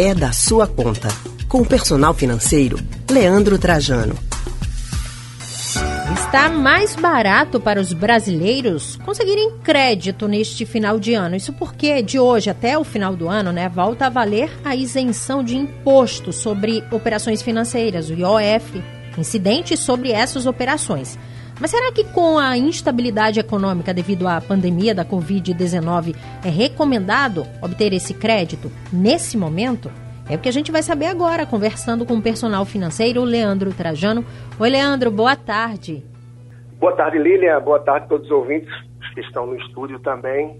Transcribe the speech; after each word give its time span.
é 0.00 0.14
da 0.14 0.32
sua 0.32 0.66
conta. 0.66 1.08
Com 1.46 1.60
o 1.60 1.66
personal 1.66 2.14
financeiro, 2.14 2.78
Leandro 3.10 3.58
Trajano. 3.58 4.16
Está 6.14 6.48
mais 6.48 6.96
barato 6.96 7.60
para 7.60 7.78
os 7.78 7.92
brasileiros 7.92 8.96
conseguirem 9.04 9.58
crédito 9.62 10.26
neste 10.26 10.64
final 10.64 10.98
de 10.98 11.12
ano. 11.12 11.36
Isso 11.36 11.52
porque 11.52 12.02
de 12.02 12.18
hoje 12.18 12.48
até 12.48 12.78
o 12.78 12.84
final 12.84 13.14
do 13.14 13.28
ano, 13.28 13.52
né, 13.52 13.68
volta 13.68 14.06
a 14.06 14.08
valer 14.08 14.50
a 14.64 14.74
isenção 14.74 15.44
de 15.44 15.54
imposto 15.54 16.32
sobre 16.32 16.82
operações 16.90 17.42
financeiras, 17.42 18.08
o 18.08 18.14
IOF, 18.14 18.82
incidente 19.18 19.76
sobre 19.76 20.12
essas 20.12 20.46
operações. 20.46 21.18
Mas 21.60 21.72
será 21.72 21.92
que 21.92 22.04
com 22.04 22.38
a 22.38 22.56
instabilidade 22.56 23.38
econômica 23.38 23.92
devido 23.92 24.26
à 24.26 24.40
pandemia 24.40 24.94
da 24.94 25.04
Covid-19 25.04 26.16
é 26.42 26.48
recomendado 26.48 27.44
obter 27.60 27.92
esse 27.92 28.14
crédito 28.14 28.72
nesse 28.90 29.36
momento? 29.36 29.90
É 30.28 30.36
o 30.36 30.38
que 30.38 30.48
a 30.48 30.52
gente 30.52 30.72
vai 30.72 30.82
saber 30.82 31.06
agora, 31.06 31.44
conversando 31.44 32.06
com 32.06 32.14
o 32.14 32.22
personal 32.22 32.64
financeiro, 32.64 33.22
Leandro 33.24 33.74
Trajano. 33.74 34.24
Oi, 34.58 34.70
Leandro, 34.70 35.10
boa 35.10 35.36
tarde. 35.36 36.02
Boa 36.78 36.96
tarde, 36.96 37.18
Lilian. 37.18 37.60
Boa 37.60 37.80
tarde 37.80 38.06
a 38.06 38.08
todos 38.08 38.26
os 38.26 38.32
ouvintes 38.32 38.72
que 39.12 39.20
estão 39.20 39.46
no 39.46 39.56
estúdio 39.56 39.98
também. 39.98 40.58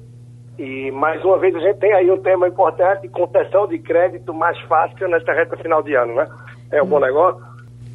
E 0.58 0.90
mais 0.90 1.24
uma 1.24 1.38
vez 1.38 1.54
a 1.54 1.60
gente 1.60 1.78
tem 1.78 1.94
aí 1.94 2.10
um 2.10 2.20
tema 2.20 2.46
importante, 2.46 3.08
concessão 3.08 3.66
de 3.66 3.78
crédito 3.78 4.34
mais 4.34 4.60
fácil 4.62 5.08
nesta 5.08 5.32
reta 5.32 5.56
final 5.56 5.82
de 5.82 5.94
ano, 5.94 6.14
né? 6.16 6.28
É 6.70 6.82
um 6.82 6.86
bom 6.86 7.00
negócio? 7.00 7.42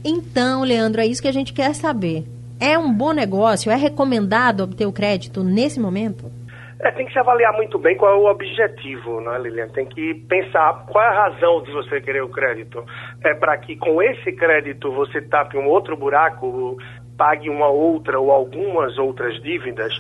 Então, 0.04 0.64
Leandro, 0.64 1.02
é 1.02 1.06
isso 1.06 1.22
que 1.22 1.28
a 1.28 1.34
gente 1.34 1.54
quer 1.54 1.76
saber. 1.76 2.35
É 2.60 2.78
um 2.78 2.92
bom 2.92 3.12
negócio? 3.12 3.72
É 3.72 3.76
recomendado 3.76 4.64
obter 4.64 4.86
o 4.86 4.94
crédito 4.94 5.44
nesse 5.44 5.80
momento? 5.80 6.32
É, 6.80 6.92
tem 6.92 7.06
que 7.06 7.14
se 7.14 7.20
avaliar 7.20 7.54
muito 7.54 7.80
bem 7.80 7.98
qual 7.98 8.14
é 8.14 8.16
o 8.16 8.30
objetivo, 8.30 9.20
né, 9.22 9.38
Lilian? 9.40 9.68
Tem 9.70 9.86
que 9.86 10.14
pensar 10.30 10.86
qual 10.88 11.04
é 11.04 11.08
a 11.08 11.24
razão 11.24 11.64
de 11.64 11.72
você 11.72 12.00
querer 12.00 12.22
o 12.22 12.30
crédito. 12.30 12.84
É 13.24 13.34
para 13.34 13.58
que 13.58 13.76
com 13.76 14.02
esse 14.02 14.32
crédito 14.34 14.92
você 14.92 15.22
tape 15.22 15.58
um 15.58 15.68
outro 15.68 15.98
buraco, 15.98 16.78
pague 17.18 17.50
uma 17.50 17.68
outra 17.68 18.20
ou 18.20 18.32
algumas 18.32 18.98
outras 18.98 19.42
dívidas. 19.42 19.94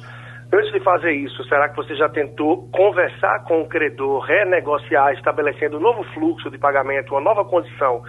Antes 0.53 0.71
de 0.71 0.79
fazer 0.81 1.11
isso, 1.11 1.43
será 1.45 1.69
que 1.69 1.75
você 1.75 1.95
já 1.95 2.07
tentou 2.07 2.69
conversar 2.71 3.43
com 3.45 3.61
o 3.61 3.67
credor, 3.67 4.19
renegociar, 4.19 5.13
estabelecendo 5.13 5.77
um 5.77 5.81
novo 5.81 6.03
fluxo 6.13 6.51
de 6.51 6.57
pagamento, 6.57 7.13
uma 7.13 7.21
nova 7.21 7.43
condição 7.43 8.03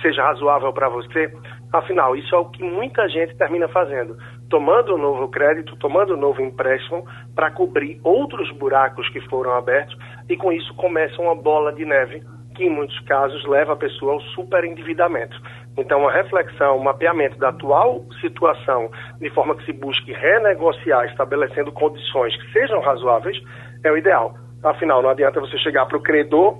que 0.00 0.08
seja 0.08 0.22
razoável 0.24 0.72
para 0.72 0.88
você? 0.88 1.32
Afinal, 1.72 2.16
isso 2.16 2.34
é 2.34 2.38
o 2.38 2.46
que 2.46 2.62
muita 2.62 3.08
gente 3.08 3.36
termina 3.36 3.68
fazendo, 3.68 4.16
tomando 4.48 4.94
um 4.94 4.98
novo 4.98 5.28
crédito, 5.28 5.76
tomando 5.76 6.14
um 6.14 6.16
novo 6.16 6.40
empréstimo 6.40 7.04
para 7.34 7.50
cobrir 7.50 8.00
outros 8.02 8.50
buracos 8.52 9.08
que 9.10 9.20
foram 9.28 9.52
abertos 9.52 9.96
e 10.28 10.36
com 10.36 10.52
isso 10.52 10.74
começa 10.74 11.20
uma 11.20 11.34
bola 11.34 11.72
de 11.72 11.84
neve 11.84 12.22
que 12.56 12.64
em 12.64 12.70
muitos 12.70 12.98
casos 13.00 13.46
leva 13.46 13.74
a 13.74 13.76
pessoa 13.76 14.14
ao 14.14 14.20
superendividamento. 14.20 15.36
Então, 15.78 16.00
uma 16.00 16.12
reflexão, 16.12 16.76
um 16.76 16.82
mapeamento 16.82 17.38
da 17.38 17.50
atual 17.50 18.04
situação, 18.20 18.90
de 19.20 19.30
forma 19.30 19.54
que 19.54 19.64
se 19.64 19.72
busque 19.72 20.12
renegociar, 20.12 21.06
estabelecendo 21.06 21.70
condições 21.72 22.36
que 22.36 22.52
sejam 22.52 22.80
razoáveis, 22.80 23.40
é 23.84 23.90
o 23.90 23.96
ideal. 23.96 24.34
Afinal, 24.62 25.00
não 25.00 25.10
adianta 25.10 25.40
você 25.40 25.56
chegar 25.58 25.86
para 25.86 25.96
o 25.96 26.02
credor 26.02 26.58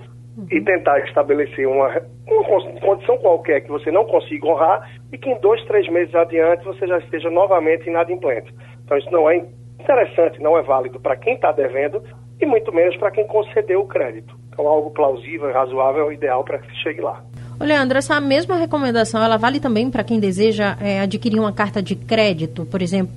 e 0.50 0.60
tentar 0.62 1.00
estabelecer 1.00 1.66
uma, 1.66 1.88
uma 2.26 2.39
condição 2.80 3.18
qualquer 3.18 3.60
que 3.60 3.68
você 3.68 3.90
não 3.90 4.04
consiga 4.04 4.46
honrar 4.46 4.90
e 5.12 5.18
que 5.18 5.30
em 5.30 5.40
dois, 5.40 5.62
três 5.64 5.88
meses 5.88 6.14
adiante 6.14 6.64
você 6.64 6.86
já 6.86 6.98
esteja 6.98 7.30
novamente 7.30 7.88
inadimplente. 7.88 8.52
Então 8.84 8.98
isso 8.98 9.10
não 9.10 9.30
é 9.30 9.44
interessante, 9.80 10.40
não 10.40 10.58
é 10.58 10.62
válido 10.62 11.00
para 11.00 11.16
quem 11.16 11.34
está 11.34 11.52
devendo 11.52 12.02
e 12.40 12.46
muito 12.46 12.72
menos 12.72 12.96
para 12.96 13.10
quem 13.10 13.26
concedeu 13.26 13.80
o 13.80 13.88
crédito. 13.88 14.34
Então 14.48 14.66
algo 14.66 14.90
plausível 14.90 15.52
razoável 15.52 16.02
é 16.02 16.06
o 16.06 16.12
ideal 16.12 16.44
para 16.44 16.58
que 16.58 16.68
se 16.68 16.82
chegue 16.82 17.00
lá. 17.00 17.22
Ô 17.60 17.64
Leandro, 17.64 17.98
essa 17.98 18.18
mesma 18.20 18.56
recomendação, 18.56 19.22
ela 19.22 19.36
vale 19.36 19.60
também 19.60 19.90
para 19.90 20.02
quem 20.02 20.18
deseja 20.18 20.76
é, 20.80 21.00
adquirir 21.00 21.38
uma 21.38 21.52
carta 21.52 21.82
de 21.82 21.94
crédito, 21.94 22.64
por 22.64 22.80
exemplo, 22.80 23.12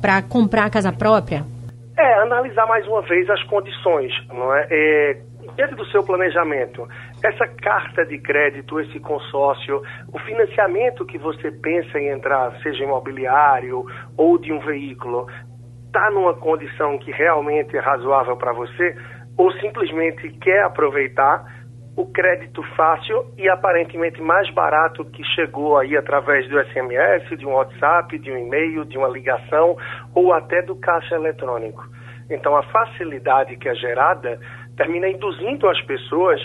para 0.00 0.22
comprar 0.22 0.64
a 0.64 0.70
casa 0.70 0.90
própria? 0.90 1.44
É, 1.98 2.14
analisar 2.22 2.66
mais 2.66 2.86
uma 2.88 3.02
vez 3.02 3.28
as 3.28 3.42
condições, 3.44 4.10
não 4.28 4.54
é? 4.54 4.66
é 4.70 5.16
dentro 5.54 5.76
do 5.76 5.86
seu 5.86 6.02
planejamento, 6.02 6.88
essa 7.24 7.48
carta 7.48 8.04
de 8.04 8.18
crédito, 8.18 8.78
esse 8.78 9.00
consórcio, 9.00 9.82
o 10.12 10.18
financiamento 10.20 11.06
que 11.06 11.16
você 11.16 11.50
pensa 11.50 11.98
em 11.98 12.08
entrar, 12.08 12.54
seja 12.62 12.84
imobiliário 12.84 13.82
ou 14.16 14.36
de 14.38 14.52
um 14.52 14.60
veículo, 14.60 15.26
está 15.86 16.10
numa 16.10 16.34
condição 16.34 16.98
que 16.98 17.10
realmente 17.10 17.74
é 17.74 17.80
razoável 17.80 18.36
para 18.36 18.52
você? 18.52 18.94
Ou 19.38 19.50
simplesmente 19.52 20.28
quer 20.38 20.64
aproveitar 20.64 21.64
o 21.96 22.04
crédito 22.12 22.62
fácil 22.76 23.32
e 23.38 23.48
aparentemente 23.48 24.20
mais 24.20 24.50
barato 24.50 25.04
que 25.06 25.24
chegou 25.34 25.78
aí 25.78 25.96
através 25.96 26.46
do 26.48 26.60
SMS, 26.66 27.38
de 27.38 27.46
um 27.46 27.54
WhatsApp, 27.54 28.18
de 28.18 28.30
um 28.30 28.36
e-mail, 28.36 28.84
de 28.84 28.98
uma 28.98 29.08
ligação 29.08 29.76
ou 30.14 30.34
até 30.34 30.60
do 30.60 30.76
caixa 30.76 31.14
eletrônico? 31.14 31.86
Então, 32.28 32.56
a 32.56 32.62
facilidade 32.64 33.56
que 33.56 33.68
é 33.68 33.74
gerada 33.74 34.38
termina 34.76 35.08
induzindo 35.08 35.68
as 35.68 35.80
pessoas 35.82 36.40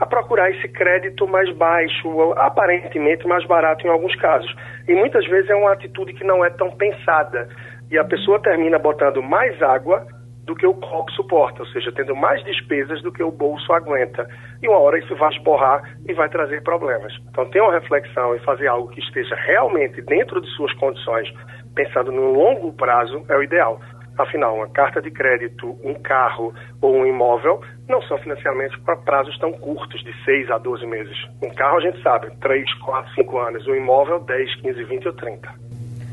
a 0.00 0.06
procurar 0.06 0.50
esse 0.50 0.68
crédito 0.68 1.26
mais 1.26 1.50
baixo, 1.56 2.32
aparentemente 2.36 3.26
mais 3.26 3.44
barato 3.46 3.86
em 3.86 3.90
alguns 3.90 4.14
casos. 4.16 4.54
E 4.86 4.94
muitas 4.94 5.26
vezes 5.26 5.50
é 5.50 5.54
uma 5.54 5.72
atitude 5.72 6.14
que 6.14 6.24
não 6.24 6.44
é 6.44 6.50
tão 6.50 6.70
pensada. 6.70 7.48
E 7.90 7.98
a 7.98 8.04
pessoa 8.04 8.40
termina 8.40 8.78
botando 8.78 9.22
mais 9.22 9.60
água 9.62 10.06
do 10.48 10.54
que 10.54 10.66
o 10.66 10.72
copo 10.72 11.12
suporta, 11.12 11.60
ou 11.60 11.68
seja, 11.68 11.92
tendo 11.92 12.16
mais 12.16 12.42
despesas 12.42 13.02
do 13.02 13.12
que 13.12 13.22
o 13.22 13.30
bolso 13.30 13.70
aguenta. 13.70 14.26
E 14.62 14.68
uma 14.68 14.78
hora 14.78 14.98
isso 14.98 15.14
vai 15.16 15.30
esporrar 15.30 15.82
e 16.08 16.14
vai 16.14 16.28
trazer 16.30 16.62
problemas. 16.62 17.12
Então, 17.28 17.50
ter 17.50 17.60
uma 17.60 17.78
reflexão 17.78 18.34
e 18.34 18.38
fazer 18.40 18.66
algo 18.66 18.88
que 18.88 19.00
esteja 19.00 19.34
realmente 19.34 20.00
dentro 20.00 20.40
de 20.40 20.48
suas 20.56 20.72
condições, 20.74 21.28
pensando 21.74 22.10
no 22.10 22.32
longo 22.32 22.72
prazo, 22.72 23.22
é 23.28 23.36
o 23.36 23.42
ideal. 23.42 23.78
Afinal, 24.18 24.56
uma 24.56 24.68
carta 24.68 25.00
de 25.00 25.12
crédito, 25.12 25.78
um 25.84 25.94
carro 25.94 26.52
ou 26.82 26.92
um 26.92 27.06
imóvel 27.06 27.60
não 27.88 28.02
são 28.02 28.18
financiamentos 28.18 28.76
para 28.80 28.96
prazos 28.96 29.38
tão 29.38 29.52
curtos, 29.52 30.02
de 30.02 30.12
6 30.24 30.50
a 30.50 30.58
12 30.58 30.84
meses. 30.86 31.16
Um 31.40 31.50
carro 31.50 31.78
a 31.78 31.80
gente 31.80 32.02
sabe, 32.02 32.28
3, 32.40 32.74
4, 32.80 33.14
5 33.14 33.38
anos. 33.38 33.66
Um 33.68 33.76
imóvel, 33.76 34.18
10, 34.18 34.56
15, 34.56 34.84
20 34.84 35.06
ou 35.06 35.14
30. 35.14 35.48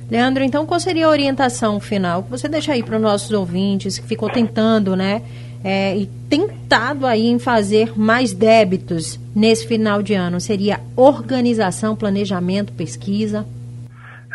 Leandro, 0.10 0.44
então 0.44 0.68
qual 0.68 0.80
seria 0.80 1.08
a 1.08 1.10
orientação 1.10 1.80
final 1.80 2.22
que 2.22 2.30
você 2.30 2.48
deixa 2.48 2.74
aí 2.74 2.84
para 2.84 2.96
os 2.96 3.02
nossos 3.02 3.32
ouvintes 3.32 3.98
que 3.98 4.08
ficou 4.08 4.30
tentando, 4.30 4.96
né? 4.96 5.24
É, 5.64 5.98
e 5.98 6.06
tentado 6.30 7.08
aí 7.08 7.26
em 7.26 7.40
fazer 7.40 7.98
mais 7.98 8.34
débitos 8.34 9.20
nesse 9.36 9.68
final 9.68 10.04
de 10.04 10.14
ano? 10.14 10.40
Seria 10.40 10.80
organização, 10.96 11.96
planejamento, 11.96 12.72
pesquisa? 12.72 13.48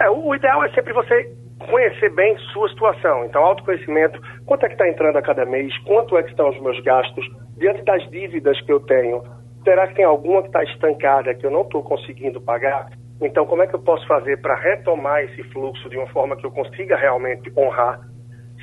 É, 0.01 0.11
o 0.11 0.35
ideal 0.35 0.65
é 0.65 0.71
sempre 0.71 0.93
você 0.93 1.31
conhecer 1.69 2.11
bem 2.15 2.37
sua 2.53 2.69
situação. 2.69 3.25
Então, 3.25 3.43
autoconhecimento, 3.43 4.21
quanto 4.47 4.65
é 4.65 4.69
que 4.69 4.75
está 4.75 4.89
entrando 4.89 5.17
a 5.17 5.23
cada 5.23 5.45
mês, 5.45 5.77
quanto 5.85 6.17
é 6.17 6.23
que 6.23 6.31
estão 6.31 6.49
os 6.49 6.61
meus 6.61 6.81
gastos, 6.83 7.27
diante 7.57 7.83
das 7.85 8.03
dívidas 8.11 8.61
que 8.63 8.73
eu 8.73 8.81
tenho, 8.81 9.23
será 9.65 9.87
que 9.87 9.95
tem 9.95 10.05
alguma 10.05 10.43
que 10.43 10.49
está 10.49 10.63
estancada, 10.65 11.35
que 11.35 11.45
eu 11.45 11.51
não 11.51 11.63
estou 11.63 11.83
conseguindo 11.83 12.41
pagar? 12.41 12.89
Então, 13.21 13.45
como 13.45 13.63
é 13.63 13.67
que 13.67 13.75
eu 13.75 13.81
posso 13.81 14.07
fazer 14.07 14.41
para 14.41 14.55
retomar 14.55 15.23
esse 15.23 15.43
fluxo 15.51 15.89
de 15.91 15.99
uma 15.99 16.07
forma 16.09 16.37
que 16.37 16.47
eu 16.47 16.51
consiga 16.51 16.97
realmente 16.97 17.53
honrar? 17.57 18.01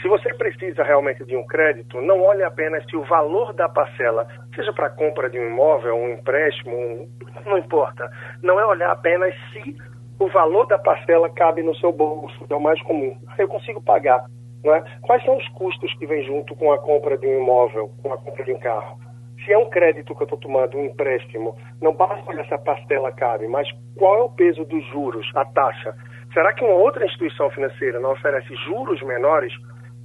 Se 0.01 0.07
você 0.07 0.31
precisa 0.35 0.83
realmente 0.83 1.25
de 1.25 1.35
um 1.35 1.45
crédito, 1.45 1.99
não 2.01 2.21
olhe 2.21 2.43
apenas 2.43 2.83
se 2.85 2.95
o 2.95 3.03
valor 3.03 3.53
da 3.53 3.67
parcela, 3.67 4.27
seja 4.55 4.71
para 4.71 4.91
compra 4.91 5.29
de 5.29 5.39
um 5.39 5.47
imóvel, 5.47 5.95
um 5.95 6.13
empréstimo, 6.13 6.75
um, 6.75 7.09
não 7.45 7.57
importa. 7.57 8.09
Não 8.43 8.59
é 8.59 8.65
olhar 8.65 8.91
apenas 8.91 9.33
se 9.51 9.75
o 10.19 10.27
valor 10.27 10.65
da 10.67 10.79
parcela 10.79 11.29
cabe 11.29 11.61
no 11.61 11.75
seu 11.75 11.91
bolso, 11.91 12.45
é 12.49 12.55
o 12.55 12.59
mais 12.59 12.81
comum. 12.83 13.15
Eu 13.37 13.47
consigo 13.47 13.81
pagar. 13.81 14.25
Não 14.63 14.73
é? 14.73 14.83
Quais 15.01 15.23
são 15.23 15.37
os 15.37 15.47
custos 15.49 15.93
que 15.95 16.05
vêm 16.05 16.23
junto 16.25 16.55
com 16.55 16.71
a 16.71 16.79
compra 16.79 17.17
de 17.17 17.27
um 17.27 17.41
imóvel, 17.41 17.91
com 18.01 18.11
a 18.11 18.17
compra 18.17 18.43
de 18.43 18.51
um 18.51 18.59
carro? 18.59 18.97
Se 19.45 19.53
é 19.53 19.57
um 19.57 19.69
crédito 19.69 20.15
que 20.15 20.23
eu 20.23 20.25
estou 20.25 20.39
tomando, 20.39 20.77
um 20.77 20.85
empréstimo, 20.85 21.55
não 21.81 21.93
basta 21.93 22.29
olhar 22.29 22.45
se 22.47 22.53
a 22.53 22.57
parcela 22.57 23.11
cabe, 23.11 23.47
mas 23.47 23.67
qual 23.95 24.15
é 24.15 24.23
o 24.23 24.29
peso 24.29 24.65
dos 24.65 24.83
juros, 24.87 25.29
a 25.35 25.45
taxa? 25.45 25.95
Será 26.33 26.51
que 26.53 26.65
uma 26.65 26.73
outra 26.73 27.05
instituição 27.05 27.49
financeira 27.51 27.99
não 27.99 28.11
oferece 28.11 28.53
juros 28.65 29.01
menores 29.03 29.53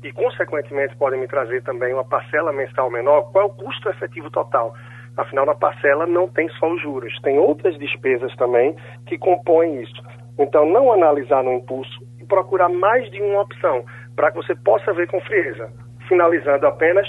e, 0.05 0.13
consequentemente, 0.13 0.95
podem 0.97 1.19
me 1.19 1.27
trazer 1.27 1.63
também 1.63 1.93
uma 1.93 2.05
parcela 2.05 2.53
mensal 2.53 2.91
menor? 2.91 3.33
Qual 3.33 3.45
é 3.45 3.47
o 3.47 3.55
custo 3.55 3.89
efetivo 3.89 4.31
total? 4.31 4.75
Afinal, 5.17 5.45
na 5.45 5.55
parcela 5.55 6.07
não 6.07 6.27
tem 6.27 6.49
só 6.59 6.73
os 6.73 6.81
juros, 6.81 7.13
tem 7.23 7.39
outras 7.39 7.79
despesas 7.79 8.35
também 8.37 8.75
que 9.07 9.19
compõem 9.19 9.83
isso. 9.83 10.03
Então, 10.39 10.65
não 10.65 10.93
analisar 10.93 11.43
no 11.45 11.53
impulso 11.53 11.99
e 12.19 12.25
procurar 12.25 12.69
mais 12.69 13.11
de 13.11 13.21
uma 13.21 13.43
opção 13.43 13.85
para 14.17 14.31
que 14.31 14.39
você 14.39 14.55
possa 14.55 14.93
ver 14.95 15.09
com 15.09 15.21
frieza. 15.21 15.71
Finalizando 16.09 16.67
apenas, 16.67 17.07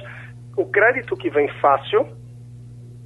o 0.58 0.66
crédito 0.66 1.16
que 1.16 1.30
vem 1.30 1.48
fácil, 1.62 2.06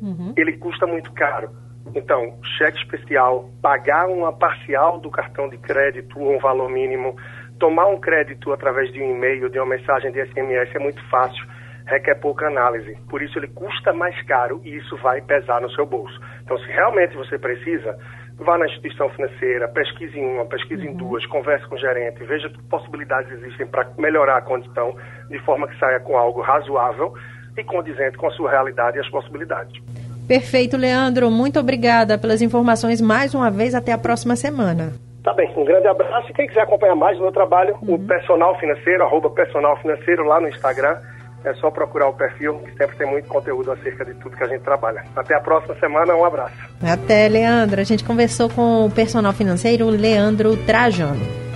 uhum. 0.02 0.34
ele 0.36 0.58
custa 0.58 0.88
muito 0.88 1.12
caro. 1.14 1.50
Então, 1.96 2.38
cheque 2.58 2.80
especial, 2.80 3.50
pagar 3.62 4.10
uma 4.10 4.34
parcial 4.34 5.00
do 5.00 5.10
cartão 5.10 5.48
de 5.48 5.58
crédito, 5.58 6.20
um 6.20 6.40
valor 6.40 6.70
mínimo, 6.70 7.16
tomar 7.60 7.88
um 7.88 8.00
crédito 8.00 8.52
através 8.52 8.92
de 8.92 9.02
um 9.02 9.16
e-mail, 9.16 9.50
de 9.50 9.60
uma 9.60 9.68
mensagem 9.68 10.12
de 10.12 10.26
SMS 10.26 10.76
é 10.76 10.80
muito 10.80 11.02
fácil 11.10 11.46
requer 11.88 12.16
pouca 12.16 12.48
análise. 12.48 12.96
Por 13.10 13.22
isso 13.22 13.40
ele 13.40 13.48
custa 13.48 13.94
mais 13.94 14.20
caro 14.26 14.62
e 14.64 14.76
isso 14.76 14.96
vai 14.98 15.22
pesar 15.22 15.62
no 15.62 15.70
seu 15.72 15.86
bolso. 15.86 16.20
Então, 16.44 16.58
se 16.60 16.68
realmente 16.68 17.16
você 17.16 17.38
precisa, 17.40 17.98
vá 18.38 18.58
na 18.58 18.66
instituição 18.66 19.10
financeira, 19.10 19.68
pesquise 19.70 20.18
em 20.18 20.26
uma, 20.26 20.46
pesquise 20.46 20.86
uhum. 20.86 20.94
em 20.94 20.96
duas, 20.96 21.26
converse 21.26 21.66
com 21.68 21.76
o 21.76 21.80
gerente, 21.80 22.24
veja 22.24 22.50
que 22.50 22.62
possibilidades 22.64 23.32
existem 23.32 23.66
para 23.68 23.90
melhorar 23.98 24.38
a 24.38 24.42
condição 24.42 24.96
de 25.30 25.40
forma 25.40 25.68
que 25.68 25.78
saia 25.80 26.00
com 26.00 26.18
algo 26.18 26.42
razoável 26.42 27.14
e 27.58 27.64
condizente 27.64 28.18
com 28.18 28.28
a 28.28 28.32
sua 28.32 28.52
realidade 28.52 28.98
e 28.98 29.00
as 29.00 29.10
possibilidades. 29.10 29.82
Perfeito, 30.28 30.76
Leandro. 30.76 31.32
Muito 31.32 31.58
obrigada 31.58 32.18
pelas 32.18 32.42
informações 32.42 33.00
mais 33.00 33.34
uma 33.34 33.50
vez. 33.50 33.74
Até 33.74 33.94
a 33.94 33.98
próxima 33.98 34.36
semana. 34.36 34.92
Tá 35.24 35.34
bem, 35.34 35.50
um 35.58 35.64
grande 35.64 35.88
abraço. 35.88 36.30
E 36.30 36.34
quem 36.34 36.48
quiser 36.48 36.62
acompanhar 36.62 36.96
mais 36.96 37.18
do 37.18 37.24
meu 37.24 37.32
trabalho, 37.32 37.78
uhum. 37.82 37.96
o 37.96 38.00
Personal 38.00 38.58
Financeiro, 38.60 39.04
arroba 39.04 39.30
Personal 39.30 39.78
Financeiro 39.78 40.24
lá 40.26 40.40
no 40.40 40.50
Instagram. 40.50 40.98
É 41.44 41.54
só 41.56 41.72
procurar 41.72 42.10
o 42.10 42.14
perfil, 42.14 42.60
que 42.60 42.76
sempre 42.78 42.98
tem 42.98 43.10
muito 43.10 43.28
conteúdo 43.28 43.72
acerca 43.72 44.04
de 44.04 44.14
tudo 44.16 44.36
que 44.36 44.44
a 44.44 44.48
gente 44.48 44.62
trabalha. 44.62 45.04
Até 45.16 45.36
a 45.36 45.40
próxima 45.40 45.76
semana, 45.76 46.16
um 46.16 46.26
abraço. 46.26 46.56
Até, 46.82 47.28
Leandro. 47.30 47.80
A 47.80 47.84
gente 47.84 48.04
conversou 48.04 48.50
com 48.50 48.86
o 48.86 48.92
personal 48.92 49.32
financeiro 49.34 49.90
Leandro 49.90 50.58
Trajano. 50.66 51.47